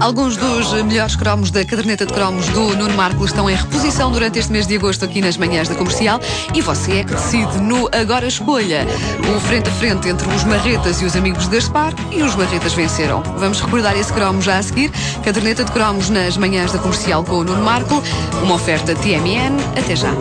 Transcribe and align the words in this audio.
Alguns 0.00 0.36
dos 0.36 0.72
melhores 0.82 1.16
cromos 1.16 1.50
da 1.50 1.64
caderneta 1.64 2.04
de 2.04 2.12
cromos 2.12 2.46
do 2.48 2.76
Nuno 2.76 2.94
Marco 2.94 3.24
estão 3.24 3.48
em 3.48 3.54
reposição 3.54 4.10
durante 4.10 4.38
este 4.38 4.52
mês 4.52 4.66
de 4.66 4.76
agosto 4.76 5.04
aqui 5.04 5.20
nas 5.20 5.36
manhãs 5.36 5.68
da 5.68 5.74
comercial 5.74 6.20
e 6.54 6.60
você 6.60 6.98
é 6.98 7.04
que 7.04 7.14
decide 7.14 7.58
no 7.58 7.88
Agora 7.92 8.26
Escolha. 8.26 8.86
O 9.34 9.40
frente 9.40 9.68
a 9.68 9.72
frente 9.72 10.08
entre 10.08 10.28
os 10.28 10.44
Marretas 10.44 11.00
e 11.00 11.04
os 11.04 11.16
amigos 11.16 11.48
de 11.48 11.56
Gaspar 11.56 11.94
e 12.12 12.22
os 12.22 12.34
Marretas 12.36 12.74
venceram. 12.74 13.22
Vamos 13.38 13.60
recordar 13.60 13.96
esse 13.96 14.12
cromo 14.12 14.40
já 14.42 14.58
a 14.58 14.62
seguir. 14.62 14.90
Caderneta 15.24 15.64
de 15.64 15.72
cromos 15.72 16.10
nas 16.10 16.36
manhãs 16.36 16.72
da 16.72 16.78
comercial 16.78 17.24
com 17.24 17.38
o 17.38 17.44
Nuno 17.44 17.62
Marco. 17.62 18.02
Uma 18.42 18.54
oferta 18.54 18.94
TMN. 18.94 19.56
Até 19.76 19.96
já. 19.96 20.12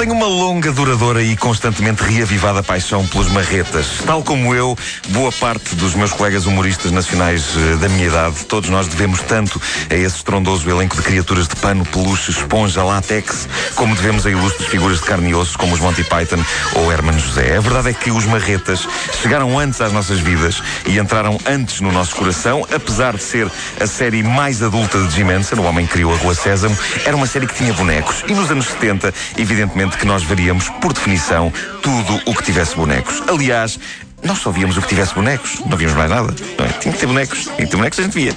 Tenho 0.00 0.14
uma 0.14 0.26
longa, 0.26 0.72
duradoura 0.72 1.22
e 1.22 1.36
constantemente 1.36 2.02
reavivada 2.02 2.62
paixão 2.62 3.06
pelos 3.06 3.28
marretas. 3.28 3.86
Tal 4.06 4.22
como 4.22 4.54
eu, 4.54 4.74
boa 5.08 5.30
parte 5.30 5.74
dos 5.74 5.94
meus 5.94 6.10
colegas 6.10 6.46
humoristas 6.46 6.90
nacionais 6.90 7.54
eh, 7.54 7.76
da 7.76 7.86
minha 7.86 8.06
idade, 8.06 8.46
todos 8.46 8.70
nós 8.70 8.88
devemos 8.88 9.20
tanto 9.20 9.60
a 9.90 9.94
esse 9.94 10.16
estrondoso 10.16 10.70
elenco 10.70 10.96
de 10.96 11.02
criaturas 11.02 11.46
de 11.46 11.54
pano, 11.56 11.84
peluche, 11.84 12.30
esponja, 12.30 12.82
látex, 12.82 13.46
como 13.74 13.94
devemos 13.94 14.24
a 14.24 14.30
ilustres 14.30 14.68
figuras 14.68 15.00
de 15.00 15.04
carne 15.04 15.32
e 15.32 15.34
osso 15.34 15.58
como 15.58 15.74
os 15.74 15.80
Monty 15.80 16.02
Python 16.02 16.42
ou 16.76 16.90
Herman 16.90 17.18
José. 17.18 17.58
A 17.58 17.60
verdade 17.60 17.90
é 17.90 17.92
que 17.92 18.10
os 18.10 18.24
marretas 18.24 18.88
chegaram 19.20 19.58
antes 19.58 19.82
às 19.82 19.92
nossas 19.92 20.18
vidas 20.18 20.62
e 20.86 20.98
entraram 20.98 21.38
antes 21.44 21.82
no 21.82 21.92
nosso 21.92 22.16
coração, 22.16 22.66
apesar 22.74 23.18
de 23.18 23.22
ser 23.22 23.50
a 23.78 23.86
série 23.86 24.22
mais 24.22 24.62
adulta 24.62 24.98
de 24.98 25.14
Jim 25.14 25.30
Henson, 25.30 25.56
o 25.56 25.64
homem 25.64 25.86
que 25.86 25.92
criou 25.92 26.14
a 26.14 26.16
Rua 26.16 26.34
Sésamo, 26.34 26.76
era 27.04 27.14
uma 27.14 27.26
série 27.26 27.46
que 27.46 27.54
tinha 27.54 27.74
bonecos. 27.74 28.24
E 28.26 28.32
nos 28.32 28.50
anos 28.50 28.64
70, 28.66 29.12
evidentemente, 29.36 29.89
que 29.96 30.06
nós 30.06 30.22
veríamos, 30.22 30.68
por 30.80 30.92
definição, 30.92 31.52
tudo 31.82 32.20
o 32.26 32.34
que 32.34 32.42
tivesse 32.42 32.74
bonecos. 32.76 33.22
Aliás, 33.28 33.78
nós 34.22 34.38
só 34.38 34.50
víamos 34.50 34.76
o 34.76 34.82
que 34.82 34.88
tivesse 34.88 35.14
bonecos, 35.14 35.60
não 35.66 35.76
víamos 35.76 35.96
mais 35.96 36.10
nada. 36.10 36.34
Não 36.58 36.64
é? 36.64 36.68
Tinha 36.68 36.92
que 36.92 37.00
ter 37.00 37.06
bonecos, 37.06 37.44
tinha 37.44 37.56
que 37.56 37.66
ter 37.66 37.76
bonecos, 37.76 37.98
a 37.98 38.02
gente 38.02 38.12
via. 38.14 38.32
Uh, 38.32 38.36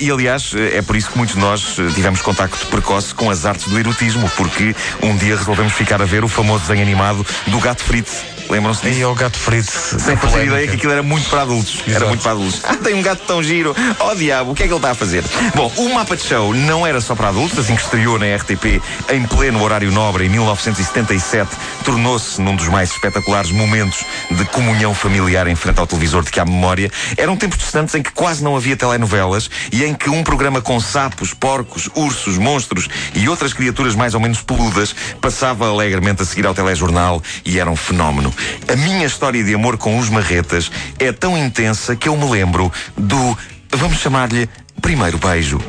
e 0.00 0.10
aliás, 0.10 0.52
é 0.54 0.80
por 0.82 0.96
isso 0.96 1.10
que 1.10 1.18
muitos 1.18 1.34
de 1.34 1.40
nós 1.40 1.76
tivemos 1.94 2.22
contacto 2.22 2.66
precoce 2.66 3.14
com 3.14 3.30
as 3.30 3.44
artes 3.44 3.68
do 3.68 3.78
erotismo, 3.78 4.30
porque 4.36 4.74
um 5.02 5.16
dia 5.16 5.36
resolvemos 5.36 5.72
ficar 5.74 6.00
a 6.00 6.06
ver 6.06 6.24
o 6.24 6.28
famoso 6.28 6.62
desenho 6.62 6.82
animado 6.82 7.26
do 7.46 7.58
gato 7.58 7.82
frito 7.82 8.10
Lembram-se 8.48 8.82
disso? 8.82 9.00
E 9.00 9.04
o 9.04 9.14
gato 9.14 9.38
frito. 9.38 9.72
Sem 9.72 10.16
fazer 10.16 10.46
ideia 10.46 10.68
que 10.68 10.74
aquilo 10.76 10.92
era 10.92 11.02
muito 11.02 11.28
para 11.28 11.42
adultos. 11.42 11.74
Exato. 11.86 11.90
Era 11.94 12.06
muito 12.06 12.22
para 12.22 12.32
adultos. 12.32 12.60
Ah, 12.64 12.76
tem 12.76 12.94
um 12.94 13.02
gato 13.02 13.22
tão 13.26 13.42
giro. 13.42 13.74
Oh 13.98 14.14
diabo, 14.14 14.52
o 14.52 14.54
que 14.54 14.62
é 14.62 14.66
que 14.66 14.72
ele 14.72 14.78
está 14.78 14.90
a 14.90 14.94
fazer? 14.94 15.24
Bom, 15.54 15.72
o 15.76 15.94
mapa 15.94 16.16
de 16.16 16.22
show 16.22 16.54
não 16.54 16.86
era 16.86 17.00
só 17.00 17.14
para 17.14 17.28
adultos, 17.28 17.58
assim 17.58 17.74
que 17.74 17.82
estreou 17.82 18.18
na 18.18 18.26
RTP 18.36 18.82
em 19.10 19.22
pleno 19.26 19.62
horário 19.62 19.90
nobre 19.90 20.26
em 20.26 20.28
1977, 20.28 21.50
tornou-se 21.84 22.40
num 22.40 22.56
dos 22.56 22.68
mais 22.68 22.90
espetaculares 22.90 23.50
momentos 23.50 24.04
de 24.30 24.44
comunhão 24.46 24.94
familiar 24.94 25.46
em 25.46 25.54
frente 25.54 25.78
ao 25.78 25.86
televisor 25.86 26.22
de 26.22 26.30
que 26.30 26.40
há 26.40 26.44
memória. 26.44 26.90
Eram 27.16 27.36
tempos 27.36 27.58
distantes 27.58 27.94
em 27.94 28.02
que 28.02 28.12
quase 28.12 28.42
não 28.42 28.56
havia 28.56 28.76
telenovelas 28.76 29.50
e 29.70 29.84
em 29.84 29.94
que 29.94 30.10
um 30.10 30.22
programa 30.22 30.60
com 30.60 30.78
sapos, 30.80 31.34
porcos, 31.34 31.88
ursos, 31.94 32.38
monstros 32.38 32.88
e 33.14 33.28
outras 33.28 33.52
criaturas 33.52 33.94
mais 33.94 34.14
ou 34.14 34.20
menos 34.20 34.42
peludas 34.42 34.94
passava 35.20 35.68
alegremente 35.68 36.22
a 36.22 36.24
seguir 36.24 36.46
ao 36.46 36.54
telejornal 36.54 37.22
e 37.44 37.58
era 37.58 37.70
um 37.70 37.76
fenómeno. 37.76 38.31
A 38.68 38.76
minha 38.76 39.06
história 39.06 39.42
de 39.42 39.54
amor 39.54 39.76
com 39.76 39.98
os 39.98 40.08
marretas 40.08 40.70
é 40.98 41.12
tão 41.12 41.36
intensa 41.36 41.96
que 41.96 42.08
eu 42.08 42.16
me 42.16 42.28
lembro 42.28 42.72
do, 42.96 43.38
vamos 43.70 43.98
chamar-lhe, 43.98 44.48
primeiro 44.80 45.18
beijo. 45.18 45.60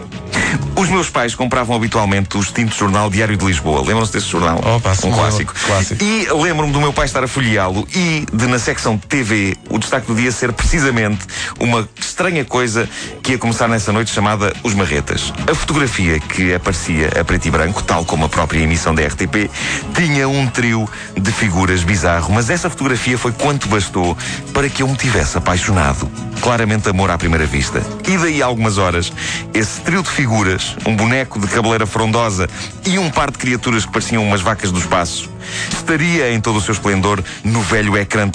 Os 0.76 0.90
meus 0.90 1.10
pais 1.10 1.36
compravam 1.36 1.76
habitualmente 1.76 2.38
o 2.38 2.42
extinto 2.42 2.76
jornal 2.76 3.10
Diário 3.10 3.38
de 3.38 3.46
Lisboa. 3.46 3.82
Lembram-se 3.82 4.14
desse 4.14 4.28
jornal? 4.28 4.58
Opa, 4.58 4.92
um 5.04 5.12
clássico. 5.12 5.54
clássico. 5.66 6.04
E 6.04 6.28
lembro-me 6.32 6.72
do 6.72 6.80
meu 6.80 6.92
pai 6.92 7.06
estar 7.06 7.24
a 7.24 7.28
folheá-lo 7.28 7.88
e 7.96 8.26
de, 8.32 8.48
na 8.48 8.60
secção 8.60 8.98
TV, 8.98 9.56
o 9.70 9.78
destaque 9.78 10.08
do 10.08 10.16
dia 10.16 10.32
ser 10.32 10.52
precisamente 10.54 11.26
uma 11.60 11.88
estranha 12.00 12.44
coisa 12.46 12.88
que 13.22 13.34
ia 13.34 13.38
começar 13.38 13.68
nessa 13.68 13.92
noite 13.92 14.12
chamada 14.12 14.54
Os 14.64 14.74
Marretas. 14.74 15.34
A 15.50 15.56
fotografia 15.56 16.20
que 16.20 16.54
aparecia 16.54 17.10
a 17.20 17.24
preto 17.24 17.48
e 17.48 17.52
branco, 17.52 17.84
tal 17.84 18.06
como 18.06 18.26
a 18.26 18.30
própria 18.30 18.60
emissão 18.60 18.94
da 18.94 19.06
RTP, 19.06 19.50
tinha 19.96 20.28
um 20.28 20.48
trio 20.48 20.88
de 21.20 21.32
figuras 21.32 21.84
bizarro, 21.84 22.34
mas 22.34 22.50
essa 22.50 22.70
fotografia 22.70 23.18
foi 23.18 23.32
quanto 23.32 23.68
bastou 23.68 24.18
para 24.54 24.70
que 24.70 24.84
eu 24.84 24.88
me 24.88 24.96
tivesse 24.96 25.38
apaixonado. 25.38 26.10
Claramente 26.42 26.90
amor 26.90 27.10
à 27.10 27.18
primeira 27.18 27.46
vista. 27.46 27.82
E 28.06 28.18
daí 28.18 28.42
a 28.42 28.46
algumas 28.46 28.78
horas, 28.78 29.14
esse 29.54 29.80
trio 29.82 30.04
de 30.04 30.10
figuras 30.10 30.43
figuras, 30.44 30.76
um 30.86 30.96
boneco 30.96 31.40
de 31.40 31.48
cabeleira 31.48 31.86
frondosa 31.86 32.50
e 32.86 33.00
um 33.00 33.10
par 33.10 33.32
de 33.32 33.38
criaturas 33.38 33.86
que 33.86 33.92
pareciam 33.92 34.24
umas 34.24 34.42
vacas 34.42 34.72
do 34.72 34.80
espaço, 34.80 35.30
estaria 35.72 36.34
em 36.34 36.42
todo 36.42 36.58
o 36.58 36.62
seu 36.62 36.74
esplendor 36.74 37.24
no 37.44 37.62
velho 37.62 37.98
ecrã 37.98 38.30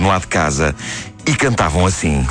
no 0.00 0.08
lado 0.08 0.22
de 0.22 0.28
casa 0.28 0.74
e 1.26 1.34
cantavam 1.34 1.84
assim. 1.84 2.26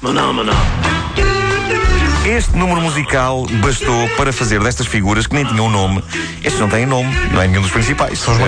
Maná, 0.00 0.32
maná. 0.32 0.97
Este 2.28 2.54
número 2.58 2.82
musical 2.82 3.46
bastou 3.62 4.06
para 4.10 4.34
fazer 4.34 4.60
destas 4.60 4.86
figuras 4.86 5.26
que 5.26 5.34
nem 5.34 5.46
tinham 5.46 5.70
nome. 5.70 6.04
Estes 6.44 6.60
não 6.60 6.68
têm 6.68 6.84
nome, 6.84 7.10
não 7.32 7.40
é 7.40 7.48
nenhum 7.48 7.62
dos 7.62 7.70
principais. 7.70 8.18
São 8.18 8.34
os 8.34 8.40
uh, 8.40 8.44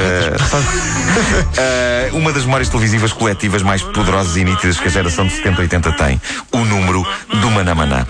uh, 2.12 2.12
Uma 2.14 2.30
das 2.30 2.44
memórias 2.44 2.68
televisivas 2.68 3.10
coletivas 3.10 3.62
mais 3.62 3.80
poderosas 3.80 4.36
e 4.36 4.44
nítidas 4.44 4.78
que 4.78 4.86
a 4.86 4.90
geração 4.90 5.26
de 5.26 5.32
70 5.32 5.56
e 5.56 5.60
80 5.62 5.92
tem. 5.92 6.20
O 6.52 6.58
número 6.58 7.06
do 7.40 7.50
Manamaná. 7.50 8.06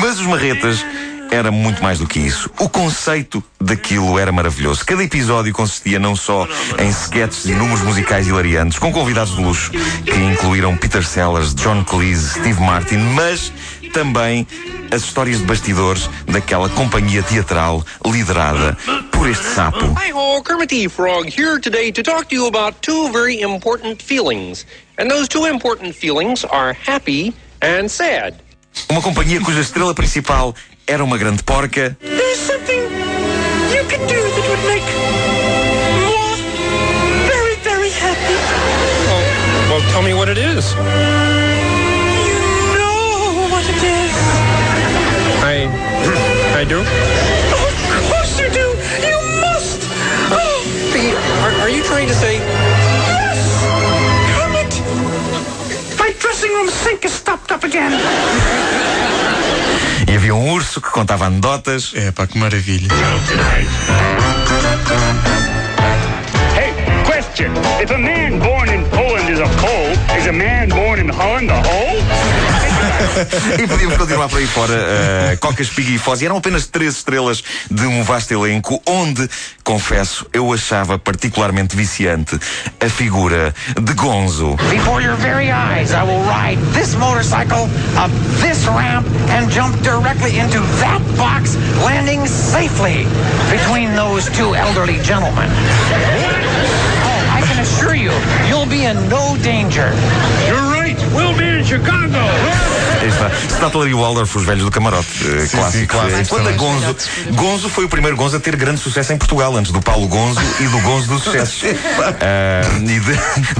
Mas 0.00 0.20
os 0.20 0.26
marretas 0.26 0.86
era 1.32 1.50
muito 1.50 1.82
mais 1.82 1.98
do 1.98 2.06
que 2.06 2.20
isso. 2.20 2.48
O 2.60 2.68
conceito 2.68 3.42
daquilo 3.60 4.20
era 4.20 4.30
maravilhoso. 4.30 4.86
Cada 4.86 5.02
episódio 5.02 5.52
consistia 5.52 5.98
não 5.98 6.14
só 6.14 6.46
em 6.78 6.88
sketches 6.90 7.46
e 7.46 7.54
números 7.54 7.82
musicais 7.82 8.28
hilariantes, 8.28 8.78
com 8.78 8.92
convidados 8.92 9.34
de 9.34 9.42
luxo, 9.42 9.72
que 9.72 10.14
incluíram 10.14 10.76
Peter 10.76 11.04
Sellers, 11.04 11.54
John 11.54 11.82
Cleese, 11.82 12.38
Steve 12.38 12.60
Martin, 12.60 12.98
mas 13.14 13.52
também 13.92 14.46
as 14.90 15.02
histórias 15.02 15.38
de 15.40 15.46
bastidores 15.46 16.08
daquela 16.26 16.68
companhia 16.70 17.22
teatral 17.22 17.84
liderada 18.04 18.76
por 19.10 19.28
este 19.28 19.44
sapo. 19.44 19.84
Hi 19.98 20.10
ho, 20.12 20.42
Kermit 20.42 20.70
the 20.70 20.88
Frog 20.88 21.26
here 21.28 21.60
today 21.60 21.90
to 21.92 22.02
talk 22.02 22.28
to 22.28 22.34
you 22.34 22.46
about 22.46 22.74
two 22.80 23.10
very 23.12 23.40
important 23.40 24.02
feelings. 24.02 24.66
And 24.98 25.10
those 25.10 25.28
two 25.28 25.46
important 25.46 25.94
feelings 25.94 26.44
are 26.44 26.72
happy 26.72 27.34
and 27.60 27.88
sad. 27.88 28.34
Uma 28.90 29.02
companhia 29.02 29.40
cuja 29.40 29.60
estrela 29.60 29.94
principal 29.94 30.54
era 30.86 31.02
uma 31.04 31.18
grande 31.18 31.42
porca. 31.42 31.96
There's 32.00 32.38
something 32.38 32.80
you 33.72 33.84
can 33.88 34.00
do 34.06 34.14
that 34.14 34.48
would 34.48 34.64
make 34.66 35.17
um 60.38 60.52
urso 60.52 60.80
que 60.80 60.90
contava 60.90 61.26
anedotas. 61.26 61.92
É, 61.94 62.12
pá, 62.12 62.26
que 62.26 62.38
maravilha. 62.38 62.88
Hey, 66.54 66.72
question. 67.04 67.52
If 67.82 67.90
a 67.90 67.98
man 67.98 68.38
born 68.38 68.68
in 68.68 68.84
Poland 68.90 69.28
is 69.28 69.40
a 69.40 69.48
Pole, 69.60 69.96
is 70.16 70.26
a 70.26 70.32
man 70.32 70.68
born 70.68 71.00
in 71.00 71.08
Holland 71.08 71.50
a 71.50 71.56
hole? 71.56 71.98
E 73.58 73.66
podíamos 73.66 73.96
continuar 73.96 74.28
por 74.28 74.38
aí 74.38 74.46
fora. 74.46 74.72
Uh, 74.72 75.38
Coca, 75.38 75.62
Espiga 75.62 75.90
e 75.90 75.98
Foz. 75.98 76.20
E 76.22 76.26
eram 76.26 76.36
apenas 76.36 76.66
três 76.66 76.96
estrelas 76.96 77.42
de 77.70 77.86
um 77.86 78.02
vasto 78.02 78.32
elenco, 78.32 78.80
onde, 78.86 79.28
confesso, 79.64 80.26
eu 80.32 80.52
achava 80.52 80.98
particularmente 80.98 81.76
viciante 81.76 82.38
a 82.80 82.88
figura 82.88 83.54
de 83.80 83.92
Gonzo. 83.94 84.56
Before 84.70 85.02
your 85.02 85.16
very 85.16 85.50
eyes, 85.50 85.92
I 85.92 86.02
will 86.02 86.24
ride 86.24 86.58
this 86.72 86.94
motorcycle 86.94 87.68
up 87.96 88.10
this 88.40 88.66
ramp 88.66 89.06
and 89.30 89.50
jump 89.50 89.80
directly 89.82 90.38
into 90.38 90.60
that 90.80 91.00
box, 91.16 91.56
landing 91.84 92.26
safely 92.26 93.06
between 93.50 93.94
those 93.94 94.28
two 94.30 94.54
elderly 94.54 94.98
gentlemen. 95.02 95.48
Oh, 97.04 97.22
I 97.30 97.42
can 97.42 97.60
assure 97.60 97.94
you, 97.94 98.12
you'll 98.48 98.66
be 98.66 98.84
in 98.84 99.08
no 99.08 99.36
danger. 99.42 99.92
You're 100.46 100.77
right. 100.94 101.14
We'll 101.14 101.34
be 101.36 101.60
in 101.60 101.64
Chicago. 101.64 102.08
Aí 103.00 103.08
está. 103.08 103.30
Statler 103.56 103.88
e 103.90 103.94
Waldorf, 103.94 104.36
os 104.36 104.44
velhos 104.44 104.64
do 104.64 104.70
camarote. 104.70 105.06
eh, 105.24 105.46
Sim, 105.46 105.56
clássico. 105.56 105.78
sim, 105.80 105.86
clássico 105.86 106.18
Eh, 106.20 106.24
Quando 106.28 106.48
a. 106.48 106.52
Gonzo. 106.52 106.96
Gonzo 107.32 107.68
foi 107.68 107.84
o 107.84 107.88
primeiro 107.88 108.16
Gonzo 108.16 108.36
a 108.36 108.40
ter 108.40 108.56
grande 108.56 108.80
sucesso 108.80 109.12
em 109.12 109.18
Portugal, 109.18 109.54
antes 109.56 109.70
do 109.72 109.80
Paulo 109.80 110.08
Gonzo 110.08 110.40
e 110.60 110.64
do 110.66 110.78
Gonzo 110.80 111.06
do 111.08 111.18
sucesso. 111.18 111.66
Ah, 112.20 112.62
e 112.80 113.00
de, 113.00 113.00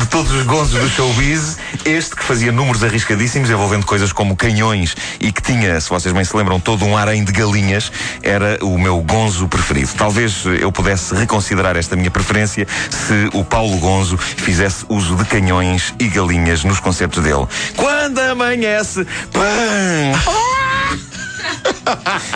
de 0.01 0.07
todos 0.11 0.33
os 0.33 0.43
Gonzos 0.45 0.81
do 0.81 0.89
showbiz, 0.89 1.57
este 1.85 2.17
que 2.17 2.25
fazia 2.25 2.51
números 2.51 2.83
arriscadíssimos, 2.83 3.49
envolvendo 3.51 3.87
coisas 3.87 4.13
como 4.13 4.37
canhões 4.37 4.97
e 5.21 5.31
que 5.31 5.41
tinha, 5.43 5.81
se 5.81 5.89
vocês 5.89 6.13
bem 6.15 6.25
se 6.25 6.37
lembram, 6.37 6.59
todo 6.59 6.85
um 6.85 6.97
harém 6.97 7.23
de 7.25 7.33
galinhas, 7.33 7.93
era 8.23 8.59
o 8.63 8.77
meu 8.79 9.01
Gonzo 9.03 9.47
preferido. 9.49 9.91
Talvez 9.97 10.45
eu 10.61 10.73
pudesse 10.73 11.15
reconsiderar 11.15 11.77
esta 11.77 11.95
minha 11.97 12.11
preferência 12.11 12.67
se 12.91 13.31
o 13.33 13.45
Paulo 13.45 13.77
Gonzo 13.79 14.17
fizesse 14.19 14.85
uso 14.89 15.15
de 15.17 15.25
canhões 15.25 15.95
e 15.99 16.09
galinhas 16.09 16.65
nos 16.65 16.81
concertos 16.81 17.18
dele. 17.21 17.47
Quando 17.77 18.19
amanhece, 18.19 19.07
pam! 19.33 20.59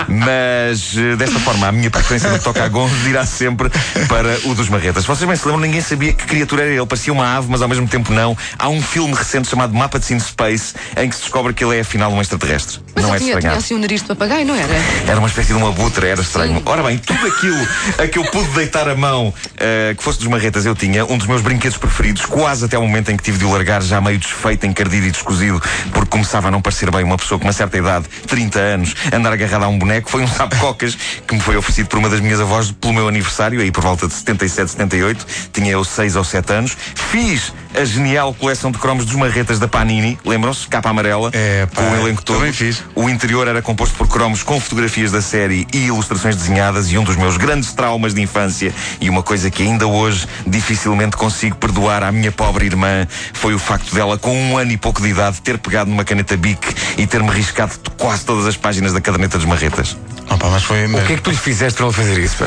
Mas 0.08 0.96
eh, 0.96 1.16
desta 1.16 1.38
forma, 1.40 1.68
a 1.68 1.72
minha 1.72 1.90
preferência 1.90 2.30
no 2.30 2.38
que 2.38 2.44
toca 2.44 2.64
a 2.64 2.68
Gonzo 2.68 3.08
irá 3.08 3.24
sempre 3.26 3.70
para 4.08 4.38
o 4.44 4.54
dos 4.54 4.68
Marretas. 4.68 5.04
Vocês 5.04 5.26
bem 5.28 5.36
se 5.36 5.46
lembram, 5.46 5.62
ninguém 5.62 5.80
sabia 5.80 6.12
que 6.12 6.24
criatura 6.24 6.62
era 6.62 6.72
ele. 6.72 6.86
Parecia 6.86 7.12
uma 7.12 7.36
ave, 7.36 7.48
mas 7.50 7.62
ao 7.62 7.68
mesmo 7.68 7.86
tempo 7.88 8.12
não. 8.12 8.36
Há 8.58 8.68
um 8.68 8.80
filme 8.80 9.14
recente 9.14 9.48
chamado 9.48 9.74
Mapa 9.74 9.98
de 9.98 10.06
Sin 10.06 10.18
Space 10.18 10.74
em 10.96 11.08
que 11.08 11.14
se 11.14 11.22
descobre 11.22 11.52
que 11.52 11.64
ele 11.64 11.76
é 11.76 11.80
afinal 11.80 12.12
um 12.12 12.20
extraterrestre. 12.20 12.80
Mas 13.02 13.10
não 13.10 13.14
é 13.14 13.18
tinha, 13.18 13.40
tinha 13.40 13.52
assim 13.52 13.74
um 13.74 13.78
nariz 13.78 14.00
de 14.02 14.08
papagaio, 14.08 14.46
não 14.46 14.54
era? 14.54 14.74
Era 15.06 15.18
uma 15.18 15.28
espécie 15.28 15.48
de 15.48 15.54
uma 15.54 15.68
abutre, 15.68 16.06
era 16.06 16.20
estranho. 16.20 16.62
Ora 16.64 16.82
bem, 16.82 16.98
tudo 16.98 17.26
aquilo 17.26 17.68
a 17.98 18.06
que 18.06 18.18
eu 18.18 18.24
pude 18.30 18.48
deitar 18.50 18.88
a 18.88 18.94
mão, 18.94 19.32
eh, 19.58 19.94
que 19.96 20.02
fosse 20.02 20.18
dos 20.18 20.28
marretas, 20.28 20.64
eu 20.66 20.74
tinha 20.74 21.04
um 21.04 21.18
dos 21.18 21.26
meus 21.26 21.42
brinquedos 21.42 21.76
preferidos, 21.78 22.24
quase 22.26 22.64
até 22.64 22.78
o 22.78 22.82
momento 22.82 23.10
em 23.10 23.16
que 23.16 23.22
tive 23.22 23.38
de 23.38 23.44
o 23.44 23.52
largar, 23.52 23.82
já 23.82 24.00
meio 24.00 24.18
desfeito, 24.18 24.66
encardido 24.66 25.06
e 25.06 25.10
descozido, 25.10 25.60
porque 25.92 26.10
começava 26.10 26.48
a 26.48 26.50
não 26.50 26.60
parecer 26.62 26.90
bem 26.90 27.04
uma 27.04 27.16
pessoa 27.16 27.38
com 27.38 27.46
uma 27.46 27.52
certa 27.52 27.76
idade, 27.78 28.06
30 28.26 28.58
anos, 28.58 28.94
andar 29.12 29.32
agarrada 29.32 29.64
a 29.64 29.68
um 29.68 29.78
boneco. 29.78 30.10
Foi 30.10 30.22
um 30.22 30.28
sapo-cocas 30.28 30.96
que 31.26 31.34
me 31.34 31.40
foi 31.40 31.56
oferecido 31.56 31.88
por 31.88 31.98
uma 31.98 32.08
das 32.08 32.20
minhas 32.20 32.40
avós 32.40 32.70
pelo 32.70 32.92
meu 32.92 33.08
aniversário, 33.08 33.60
aí 33.60 33.70
por 33.70 33.82
volta 33.82 34.06
de 34.06 34.14
77, 34.14 34.70
78. 34.72 35.26
Tinha 35.52 35.70
eu 35.72 35.84
6 35.84 36.16
ou 36.16 36.24
7 36.24 36.52
anos. 36.52 36.76
Fiz 37.10 37.52
a 37.74 37.84
genial 37.84 38.34
coleção 38.34 38.70
de 38.70 38.78
cromos 38.78 39.04
dos 39.06 39.14
marretas 39.14 39.58
da 39.58 39.66
Panini, 39.68 40.18
lembram-se? 40.24 40.66
Capa 40.68 40.90
amarela, 40.90 41.30
É, 41.32 41.66
pá, 41.66 41.82
com 41.82 41.90
o 41.90 41.96
elenco 41.96 42.22
todo. 42.22 42.38
também 42.38 42.52
fiz. 42.52 42.82
O 42.94 43.08
interior 43.08 43.48
era 43.48 43.62
composto 43.62 43.96
por 43.96 44.06
cromos 44.06 44.42
com 44.42 44.60
fotografias 44.60 45.10
da 45.10 45.22
série 45.22 45.66
e 45.72 45.86
ilustrações 45.86 46.36
desenhadas 46.36 46.90
e 46.90 46.98
um 46.98 47.04
dos 47.04 47.16
meus 47.16 47.36
grandes 47.36 47.72
traumas 47.72 48.12
de 48.12 48.20
infância 48.20 48.74
e 49.00 49.08
uma 49.08 49.22
coisa 49.22 49.50
que 49.50 49.62
ainda 49.62 49.86
hoje 49.86 50.26
dificilmente 50.46 51.16
consigo 51.16 51.56
perdoar 51.56 52.02
à 52.02 52.12
minha 52.12 52.30
pobre 52.30 52.66
irmã 52.66 53.06
foi 53.32 53.54
o 53.54 53.58
facto 53.58 53.94
dela, 53.94 54.18
com 54.18 54.36
um 54.36 54.58
ano 54.58 54.72
e 54.72 54.76
pouco 54.76 55.00
de 55.00 55.08
idade, 55.08 55.40
ter 55.40 55.58
pegado 55.58 55.88
numa 55.88 56.04
caneta 56.04 56.36
Bic 56.36 56.74
e 56.98 57.06
ter-me 57.06 57.30
riscado 57.30 57.72
quase 57.96 58.24
todas 58.24 58.46
as 58.46 58.56
páginas 58.56 58.92
da 58.92 59.00
caderneta 59.00 59.38
dos 59.38 59.46
marretas. 59.46 59.96
Opa, 60.30 60.48
mas 60.48 60.62
foi. 60.62 60.86
O 60.86 61.06
que 61.06 61.12
é 61.12 61.16
que 61.16 61.22
tu 61.22 61.30
lhe 61.30 61.36
fizeste 61.36 61.76
para 61.78 61.86
ele 61.86 61.94
fazer 61.94 62.18
isso? 62.18 62.36
pá? 62.36 62.46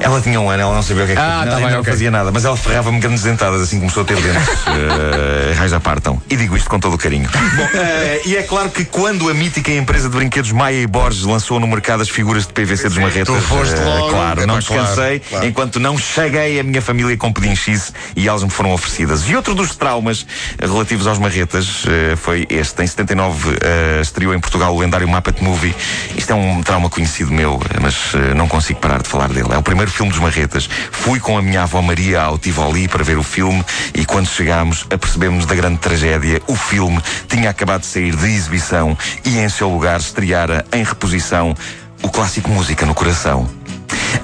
Ela 0.00 0.20
tinha 0.20 0.38
um 0.40 0.50
ano, 0.50 0.62
ela 0.62 0.74
não 0.74 0.82
sabia 0.82 1.04
o 1.04 1.06
que 1.06 1.12
é 1.12 1.14
que 1.14 1.20
Ah, 1.20 1.24
tá 1.24 1.30
Ela 1.34 1.44
bem, 1.44 1.54
ainda 1.56 1.70
não 1.70 1.80
ok. 1.80 1.92
fazia 1.92 2.10
nada, 2.10 2.30
mas 2.30 2.44
ela 2.44 2.56
ferrava-me 2.56 2.98
grandes 3.00 3.22
dentadas 3.22 3.62
assim 3.62 3.78
começou 3.78 4.02
a 4.02 4.06
ter 4.06 4.16
dentes. 4.16 4.48
uh, 4.48 5.54
raios 5.56 5.72
apartam. 5.72 6.20
E 6.28 6.36
digo 6.36 6.56
isto 6.56 6.68
com 6.68 6.78
todo 6.78 6.94
o 6.94 6.98
carinho. 6.98 7.28
Bom, 7.56 7.68
eh, 7.74 8.20
e 8.26 8.36
é 8.36 8.42
claro 8.42 8.68
que 8.70 8.84
quando 8.84 9.30
a 9.30 9.34
mítica 9.34 9.72
empresa 9.72 10.10
de 10.10 10.16
brinquedos 10.16 10.52
Maia 10.52 10.82
e 10.82 10.86
Borges 10.86 11.22
lançou 11.24 11.58
no 11.58 11.66
mercado 11.66 12.02
as 12.02 12.10
figuras 12.10 12.46
de 12.46 12.52
PVC 12.52 12.88
dos 12.90 12.98
marretas, 12.98 13.34
Tu 13.34 13.40
foste 13.42 13.74
eh, 13.74 13.84
logo. 13.84 14.10
claro, 14.10 14.42
É 14.42 14.46
não 14.46 14.56
pá, 14.56 14.62
claro, 14.62 14.82
descansei 14.84 15.20
claro. 15.20 15.46
enquanto 15.46 15.80
não 15.80 15.96
cheguei 15.96 16.60
a 16.60 16.62
minha 16.62 16.82
família 16.82 17.16
com 17.16 17.32
pedinchice 17.32 17.92
e 18.14 18.28
elas 18.28 18.42
me 18.42 18.50
foram 18.50 18.72
oferecidas. 18.72 19.26
E 19.28 19.34
outro 19.34 19.54
dos 19.54 19.74
traumas 19.74 20.26
relativos 20.60 21.06
aos 21.06 21.18
marretas 21.18 21.84
eh, 21.88 22.14
foi 22.16 22.46
este. 22.50 22.82
Em 22.82 22.86
79 22.86 23.56
eh, 23.62 24.00
estreou 24.02 24.34
em 24.34 24.40
Portugal 24.40 24.74
o 24.74 24.78
lendário 24.80 25.08
Muppet 25.08 25.42
Movie. 25.42 25.74
Isto 26.16 26.32
é 26.32 26.34
um 26.34 26.62
trauma 26.62 26.90
conhecido 26.90 27.32
meu, 27.32 27.58
mas 27.80 27.94
não 28.36 28.46
consigo 28.48 28.80
parar 28.80 29.00
de 29.02 29.08
falar 29.08 29.28
dele. 29.28 29.48
É 29.52 29.56
o 29.58 29.62
primeiro 29.62 29.83
filme 29.88 30.10
dos 30.10 30.20
marretas. 30.20 30.68
Fui 30.90 31.20
com 31.20 31.36
a 31.36 31.42
minha 31.42 31.62
avó 31.62 31.80
Maria 31.82 32.22
ao 32.22 32.38
Tivoli 32.38 32.88
para 32.88 33.04
ver 33.04 33.18
o 33.18 33.22
filme 33.22 33.64
e 33.94 34.04
quando 34.04 34.28
chegámos 34.28 34.86
apercebemos 34.90 35.46
da 35.46 35.54
grande 35.54 35.78
tragédia. 35.78 36.40
O 36.46 36.56
filme 36.56 37.00
tinha 37.28 37.50
acabado 37.50 37.82
de 37.82 37.86
sair 37.86 38.14
de 38.14 38.26
exibição 38.26 38.96
e 39.24 39.38
em 39.38 39.48
seu 39.48 39.68
lugar 39.68 40.00
estreara 40.00 40.64
em 40.72 40.82
reposição 40.82 41.54
o 42.02 42.08
clássico 42.08 42.50
Música 42.50 42.84
no 42.84 42.94
Coração. 42.94 43.48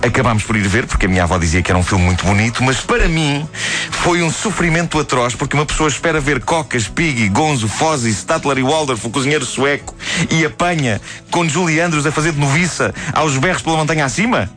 Acabámos 0.02 0.44
por 0.44 0.56
ir 0.56 0.66
ver, 0.66 0.86
porque 0.86 1.06
a 1.06 1.08
minha 1.08 1.24
avó 1.24 1.38
dizia 1.38 1.62
que 1.62 1.70
era 1.70 1.78
um 1.78 1.82
filme 1.82 2.04
muito 2.04 2.24
bonito, 2.24 2.62
mas 2.62 2.80
para 2.80 3.08
mim 3.08 3.46
foi 3.90 4.22
um 4.22 4.30
sofrimento 4.30 4.98
atroz, 4.98 5.34
porque 5.34 5.56
uma 5.56 5.66
pessoa 5.66 5.88
espera 5.88 6.20
ver 6.20 6.40
Cocas, 6.40 6.88
Piggy, 6.88 7.28
Gonzo, 7.28 7.68
Fozzy, 7.68 8.10
Statler 8.10 8.58
e 8.58 8.62
Waldorf, 8.62 9.06
o 9.06 9.10
cozinheiro 9.10 9.44
sueco, 9.44 9.94
e 10.30 10.44
apanha 10.44 11.00
com 11.30 11.46
Julie 11.48 11.80
Andrews 11.80 12.06
a 12.06 12.12
fazer 12.12 12.32
de 12.32 12.38
noviça 12.38 12.94
aos 13.12 13.36
berros 13.36 13.62
pela 13.62 13.76
montanha 13.76 14.04
acima? 14.04 14.50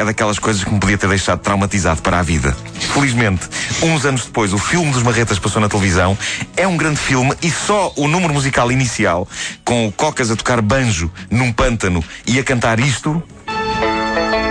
É 0.00 0.04
daquelas 0.04 0.38
coisas 0.38 0.64
que 0.64 0.72
me 0.72 0.80
podia 0.80 0.96
ter 0.96 1.10
deixado 1.10 1.40
traumatizado 1.40 2.00
para 2.00 2.18
a 2.18 2.22
vida. 2.22 2.56
Felizmente, 2.94 3.46
uns 3.82 4.06
anos 4.06 4.24
depois, 4.24 4.50
o 4.54 4.56
filme 4.56 4.90
dos 4.90 5.02
Marretas 5.02 5.38
passou 5.38 5.60
na 5.60 5.68
televisão. 5.68 6.16
É 6.56 6.66
um 6.66 6.74
grande 6.74 6.98
filme 6.98 7.34
e 7.42 7.50
só 7.50 7.92
o 7.94 8.08
número 8.08 8.32
musical 8.32 8.72
inicial, 8.72 9.28
com 9.62 9.86
o 9.86 9.92
Cocas 9.92 10.30
a 10.30 10.36
tocar 10.36 10.62
banjo 10.62 11.12
num 11.30 11.52
pântano 11.52 12.02
e 12.26 12.38
a 12.38 12.42
cantar 12.42 12.80
isto, 12.80 13.22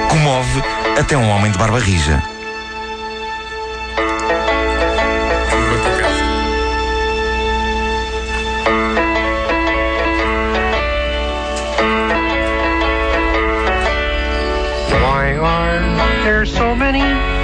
comove 0.08 0.64
até 1.00 1.18
um 1.18 1.28
homem 1.28 1.52
de 1.52 1.58
barba 1.58 1.80
rija. 1.80 2.22
There 15.30 15.44
are 15.44 16.24
There's 16.24 16.52
so 16.52 16.76
many 16.76 17.39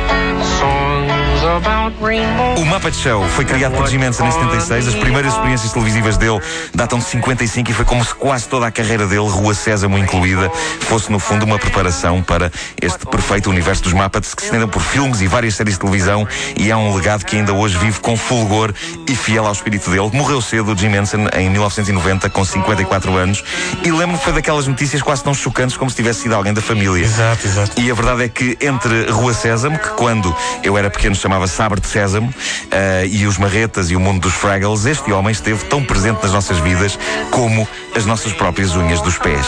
O 2.57 2.65
Muppet 2.65 2.95
Show 2.97 3.23
foi 3.29 3.45
criado 3.45 3.75
por 3.75 3.87
Jim 3.87 4.01
Henson 4.01 4.25
em 4.25 4.31
76. 4.31 4.87
As 4.87 4.95
primeiras 4.95 5.33
experiências 5.33 5.71
televisivas 5.71 6.17
dele 6.17 6.39
datam 6.73 6.97
de 6.97 7.05
55 7.05 7.69
e 7.69 7.73
foi 7.73 7.85
como 7.85 8.03
se 8.03 8.15
quase 8.15 8.47
toda 8.47 8.65
a 8.65 8.71
carreira 8.71 9.05
dele, 9.05 9.27
Rua 9.27 9.53
Sésamo 9.53 9.95
incluída, 9.97 10.49
fosse 10.81 11.11
no 11.11 11.19
fundo 11.19 11.45
uma 11.45 11.59
preparação 11.59 12.23
para 12.23 12.51
este 12.81 13.05
perfeito 13.05 13.49
universo 13.49 13.83
dos 13.83 13.93
Muppets 13.93 14.33
que 14.33 14.41
se 14.41 14.47
estendem 14.47 14.67
por 14.67 14.81
filmes 14.81 15.21
e 15.21 15.27
várias 15.27 15.53
séries 15.53 15.75
de 15.75 15.79
televisão 15.81 16.27
e 16.57 16.71
é 16.71 16.75
um 16.75 16.95
legado 16.95 17.23
que 17.23 17.35
ainda 17.35 17.53
hoje 17.53 17.77
vive 17.77 17.99
com 17.99 18.17
fulgor 18.17 18.73
e 19.07 19.15
fiel 19.15 19.45
ao 19.45 19.53
espírito 19.53 19.91
dele. 19.91 20.09
Morreu 20.13 20.41
cedo 20.41 20.73
o 20.73 20.77
Jim 20.77 20.95
Henson 20.95 21.27
em 21.37 21.47
1990 21.51 22.27
com 22.31 22.43
54 22.43 23.15
anos 23.15 23.43
e 23.83 23.91
lembro-me 23.91 24.17
foi 24.17 24.33
daquelas 24.33 24.65
notícias 24.65 25.03
quase 25.03 25.23
tão 25.23 25.33
chocantes 25.33 25.77
como 25.77 25.91
se 25.91 25.95
tivesse 25.95 26.21
sido 26.21 26.33
alguém 26.33 26.53
da 26.53 26.61
família. 26.61 27.03
Exato, 27.03 27.45
exato. 27.45 27.79
E 27.79 27.91
a 27.91 27.93
verdade 27.93 28.23
é 28.23 28.29
que 28.29 28.57
entre 28.61 29.11
Rua 29.11 29.33
Sésamo, 29.33 29.77
que 29.77 29.89
quando 29.89 30.35
eu 30.63 30.75
era 30.75 30.89
pequeno 30.89 31.13
chamava 31.15 31.34
Sabre 31.47 31.79
de 31.79 31.87
Sésamo, 31.87 32.33
eh, 32.71 33.07
e 33.07 33.25
os 33.25 33.37
Marretas 33.37 33.89
e 33.89 33.95
o 33.95 33.99
mundo 33.99 34.21
dos 34.21 34.33
Fraggles, 34.33 34.85
este 34.85 35.11
homem 35.11 35.31
esteve 35.31 35.63
tão 35.65 35.83
presente 35.83 36.21
nas 36.23 36.31
nossas 36.31 36.57
vidas 36.59 36.97
como 37.31 37.67
as 37.95 38.05
nossas 38.05 38.33
próprias 38.33 38.75
unhas 38.75 39.01
dos 39.01 39.17
pés. 39.17 39.45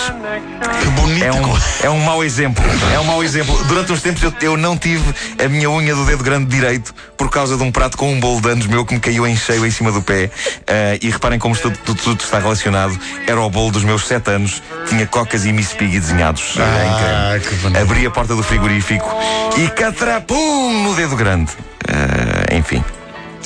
Que 0.81 0.87
bonito. 0.89 1.23
É 1.23 1.31
um, 1.31 1.57
é 1.83 1.89
um 1.89 1.99
mau 1.99 2.23
exemplo. 2.23 2.63
É 2.93 2.99
um 2.99 3.03
mau 3.03 3.23
exemplo. 3.23 3.57
Durante 3.65 3.91
uns 3.91 4.01
tempos 4.01 4.21
eu, 4.23 4.33
eu 4.41 4.57
não 4.57 4.77
tive 4.77 5.03
a 5.43 5.47
minha 5.47 5.69
unha 5.69 5.95
do 5.95 6.05
dedo 6.05 6.23
grande 6.23 6.45
direito 6.45 6.93
por 7.17 7.29
causa 7.29 7.57
de 7.57 7.63
um 7.63 7.71
prato 7.71 7.97
com 7.97 8.11
um 8.11 8.19
bolo 8.19 8.41
de 8.41 8.49
anos 8.49 8.67
meu 8.67 8.85
que 8.85 8.93
me 8.93 8.99
caiu 8.99 9.27
em 9.27 9.35
cheio 9.35 9.65
em 9.65 9.71
cima 9.71 9.91
do 9.91 10.01
pé. 10.01 10.29
Eh, 10.65 10.99
e 11.01 11.09
reparem 11.09 11.39
como 11.39 11.55
isto 11.55 11.71
tudo, 11.71 12.01
tudo 12.01 12.21
está 12.21 12.39
relacionado. 12.39 12.97
Era 13.25 13.39
o 13.41 13.49
bolo 13.49 13.71
dos 13.71 13.83
meus 13.83 14.05
sete 14.07 14.31
anos. 14.31 14.61
Tinha 14.87 15.05
cocas 15.07 15.45
e 15.45 15.51
Miss 15.51 15.73
Piggy 15.73 15.99
desenhados 15.99 16.55
em 16.55 16.61
Ah, 16.61 17.39
bonito. 17.61 17.81
Abri 17.81 18.05
a 18.05 18.11
porta 18.11 18.35
do 18.35 18.43
frigorífico 18.43 19.09
e 19.57 19.67
catrapum 19.69 20.83
no 20.83 20.95
dedo 20.95 21.15
grande. 21.15 21.51
Enfim. 22.57 22.83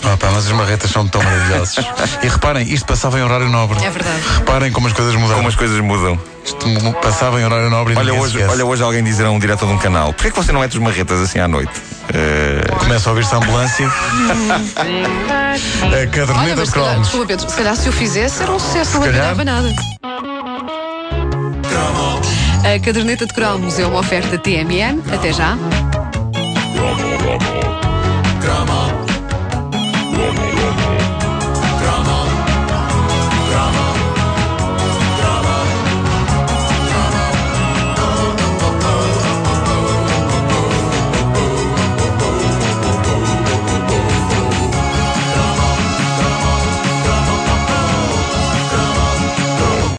Opa, 0.04 0.32
mas 0.32 0.48
as 0.48 0.52
marretas 0.52 0.90
são 0.90 1.08
tão 1.08 1.22
maravilhosos. 1.22 1.78
e 2.24 2.28
reparem, 2.28 2.64
isto 2.74 2.86
passava 2.86 3.20
em 3.20 3.24
horário 3.24 3.48
nobre. 3.50 3.78
É 3.84 3.90
verdade. 3.90 4.20
Reparem 4.38 4.72
como 4.72 4.88
as 4.88 4.94
coisas 4.94 5.14
mudaram. 5.14 5.36
Como 5.36 5.48
as 5.48 5.56
coisas 5.56 5.80
mudam. 5.80 6.20
Isto 6.44 6.66
passava 7.04 7.40
em 7.40 7.46
horário 7.46 7.70
nobre 7.70 7.94
Olha 7.96 8.16
hoje, 8.16 8.44
olha 8.44 8.66
hoje 8.66 8.82
alguém 8.82 9.04
dizer 9.04 9.26
a 9.26 9.32
um 9.32 9.38
diretor 9.38 9.68
de 9.68 9.74
um 9.74 9.78
canal: 9.78 10.12
Porquê 10.12 10.32
que 10.32 10.36
você 10.36 10.52
não 10.52 10.62
mete 10.62 10.74
os 10.74 10.80
marretas 10.80 11.22
assim 11.22 11.38
à 11.38 11.48
noite? 11.48 11.72
Eh, 12.14 12.64
Começa 12.80 13.10
a 13.10 13.12
ouvir-se 13.12 13.36
a 13.36 13.38
ambulância. 13.38 13.88
a 15.86 16.08
caderneta 16.08 16.64
de 16.66 16.72
cromos. 16.72 17.02
desculpa, 17.02 17.28
Pedro, 17.28 17.50
se 17.50 17.56
calhar 17.56 17.76
se 17.76 17.88
eu 17.88 17.94
fizesse 17.94 18.42
era 18.42 18.52
um 18.52 18.60
sucesso, 18.60 19.00
não 19.00 19.12
ganhava 19.12 19.46
nada. 19.46 19.72
A 22.64 22.80
caderneta 22.84 23.28
de 23.28 23.34
cromos 23.34 23.78
é 23.78 23.86
uma 23.86 24.00
oferta 24.00 24.36
TMN. 24.38 25.00
Até 25.14 25.32
já. 25.32 25.56